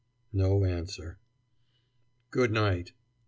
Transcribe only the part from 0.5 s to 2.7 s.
answer. "Good